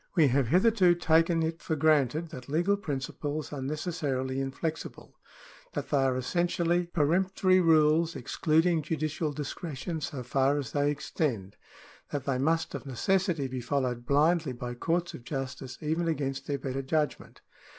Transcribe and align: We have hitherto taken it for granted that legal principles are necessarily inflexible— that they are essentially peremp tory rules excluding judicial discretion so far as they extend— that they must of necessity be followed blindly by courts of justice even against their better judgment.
We 0.15 0.29
have 0.29 0.47
hitherto 0.47 0.95
taken 0.95 1.43
it 1.43 1.61
for 1.61 1.75
granted 1.75 2.29
that 2.29 2.49
legal 2.49 2.75
principles 2.75 3.53
are 3.53 3.61
necessarily 3.61 4.39
inflexible— 4.41 5.15
that 5.73 5.91
they 5.91 5.97
are 5.97 6.17
essentially 6.17 6.87
peremp 6.87 7.35
tory 7.35 7.59
rules 7.59 8.15
excluding 8.15 8.81
judicial 8.81 9.31
discretion 9.31 10.01
so 10.01 10.23
far 10.23 10.57
as 10.57 10.71
they 10.71 10.89
extend— 10.89 11.55
that 12.11 12.23
they 12.25 12.39
must 12.39 12.73
of 12.73 12.87
necessity 12.87 13.47
be 13.47 13.61
followed 13.61 14.07
blindly 14.07 14.53
by 14.53 14.73
courts 14.73 15.13
of 15.13 15.23
justice 15.23 15.77
even 15.81 16.07
against 16.07 16.47
their 16.47 16.57
better 16.57 16.81
judgment. 16.81 17.41